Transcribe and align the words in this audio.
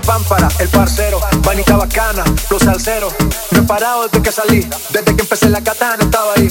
pámpara, 0.00 0.48
el 0.58 0.68
parcero, 0.68 1.20
vanita 1.42 1.76
bacana, 1.76 2.24
los 2.50 2.62
salseros. 2.62 3.12
No 3.50 3.60
he 3.60 3.62
parado 3.62 4.08
desde 4.08 4.22
que 4.22 4.32
salí, 4.32 4.68
desde 4.90 5.14
que 5.16 5.22
empecé 5.22 5.48
la 5.48 5.62
katana 5.62 6.02
estaba 6.02 6.32
ahí. 6.36 6.48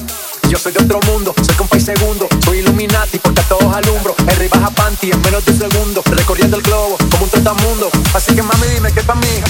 Yo 0.49 0.57
soy 0.59 0.71
de 0.71 0.83
otro 0.83 0.99
mundo, 1.07 1.33
soy 1.43 1.55
compa 1.55 1.77
y 1.77 1.81
segundo, 1.81 2.27
soy 2.45 2.59
Illuminati 2.59 3.17
porque 3.19 3.41
a 3.41 3.43
todos 3.45 3.73
alumbro. 3.73 4.15
El 4.27 4.49
baja 4.49 4.69
panty 4.69 5.11
en 5.11 5.21
menos 5.21 5.43
de 5.45 5.51
un 5.51 5.59
segundo, 5.59 6.03
recorriendo 6.05 6.57
el 6.57 6.63
globo 6.63 6.97
como 7.11 7.23
un 7.23 7.29
trotamundo. 7.29 7.89
Así 8.13 8.35
que 8.35 8.43
mami 8.43 8.67
dime 8.67 8.91
que 8.91 9.01
pa' 9.01 9.15
mí, 9.15 9.41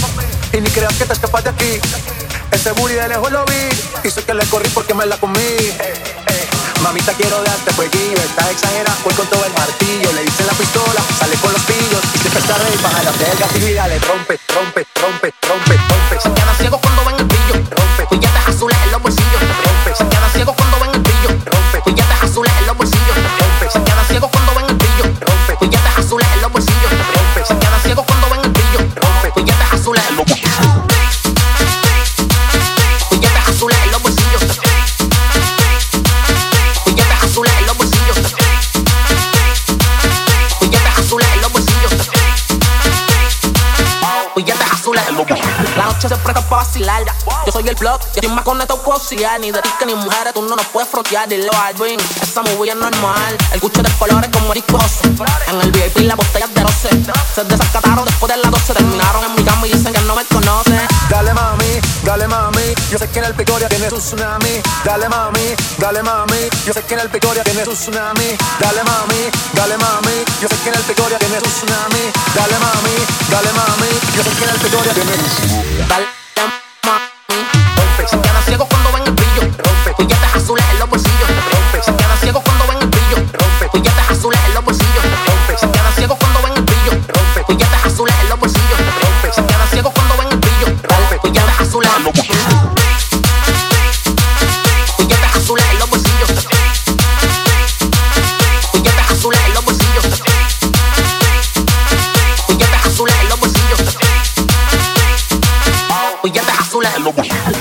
y 0.53 0.61
ni 0.61 0.69
creas 0.69 0.93
que 0.93 1.05
te 1.05 1.13
escapas 1.13 1.43
de 1.43 1.49
aquí. 1.49 1.79
Ese 2.51 2.71
booty 2.71 2.93
de 2.93 3.07
lejos 3.09 3.31
lo 3.31 3.43
vi, 3.45 4.07
y 4.07 4.11
sé 4.11 4.23
que 4.23 4.33
le 4.33 4.45
corrí 4.45 4.69
porque 4.69 4.93
me 4.93 5.05
la 5.05 5.17
comí. 5.17 5.39
Mamita 6.81 7.13
quiero 7.13 7.41
darte 7.43 7.71
fueguillo, 7.73 8.17
estás 8.17 8.51
exagerada, 8.51 8.97
voy 9.05 9.13
con 9.13 9.25
todo 9.27 9.43
el 9.45 9.53
martillo. 9.53 10.11
Le 10.13 10.23
está 12.53 12.67
rey, 12.67 12.77
baja 12.81 13.03
la 13.03 13.11
rompe, 13.99 14.39
rompe, 14.53 14.85
rompe, 15.01 15.33
rompe, 15.47 15.77
rompe. 15.87 17.32
La 45.75 45.85
noche 45.85 46.07
se 46.07 46.15
presta 46.17 46.41
para 46.41 46.63
vacilar. 46.63 47.03
Yo 47.45 47.51
soy 47.51 47.67
el 47.67 47.75
plug, 47.75 47.99
yo 47.99 48.07
estoy 48.15 48.29
más 48.29 48.43
conectado 48.43 48.81
que 48.83 48.89
oxiar. 48.89 49.39
Ni 49.39 49.51
de 49.51 49.61
ti 49.61 49.69
ni 49.85 49.95
mujeres, 49.95 50.33
tú 50.33 50.41
no 50.41 50.55
nos 50.55 50.65
puedes 50.67 50.89
frontear. 50.89 51.27
Dile 51.27 51.49
a 51.53 51.67
Alvin, 51.67 51.99
esa 52.21 52.41
movie 52.41 52.71
es 52.71 52.77
normal. 52.77 53.37
El 53.51 53.59
gucho 53.59 53.81
de 53.81 53.91
colores 53.93 54.29
como 54.31 54.47
maricoso. 54.47 55.03
En 55.47 55.61
el 55.61 55.71
VIP 55.71 55.97
las 55.99 56.17
botellas 56.17 56.53
de 56.53 56.63
roce. 56.63 56.89
Se 57.35 57.43
desacataron 57.43 58.05
después 58.05 58.31
de 58.31 58.37
las 58.41 58.51
12. 58.51 58.73
Terminaron 58.73 59.23
en 59.23 59.35
mi 59.35 59.43
cama 59.43 59.67
y 59.67 59.71
dicen 59.71 59.93
que 59.93 60.01
no 60.01 60.15
me 60.15 60.25
conocen. 60.25 60.87
Dale 61.09 61.33
mami, 61.33 61.79
dale 62.03 62.27
mami, 62.27 62.73
yo 62.91 62.97
sé 62.97 63.09
que 63.09 63.19
en 63.19 63.25
el 63.25 63.33
Picoria 63.33 63.69
tiene 63.69 63.89
su 63.89 63.97
tsunami. 63.97 64.61
Dale 64.83 65.09
mami, 65.09 65.55
dale 65.77 66.01
mami, 66.01 66.49
yo 66.65 66.73
sé 66.73 66.81
que 66.83 66.93
en 66.95 67.01
el 67.01 67.09
Picoria 67.09 67.43
tiene 67.43 67.63
su 67.65 67.73
tsunami. 67.73 68.37
Dale 68.59 68.83
mami, 68.83 69.12
que 70.83 70.91
el 70.91 70.95
Picoria 70.95 71.19
tiene 71.19 71.39
su 71.39 71.49
tsunami. 71.49 72.11
Dale 72.35 72.59
mami, 72.59 72.95
dale 73.29 73.51
mami, 73.53 73.87
yo 74.15 74.23
sé 74.23 74.29
que 74.31 74.43
el 74.43 74.59
Picoria 74.59 74.93
tiene 74.93 75.13
su 75.13 75.23
tsunami. 75.23 75.77
Dale, 75.87 76.07
mami. 76.85 77.37
Rompe, 77.77 78.07
Se 78.07 78.19
quedan 78.19 78.43
ciegos 78.43 78.67
cuando 78.67 78.91
ven 78.91 79.03
el 79.03 79.11
brillo. 79.11 79.41
Rompe. 79.41 79.95
Billetes 79.97 80.35
azules 80.35 80.65
en 80.71 80.79
los 80.79 80.89
bolsillos. 80.89 81.32
Billetes 106.83 107.52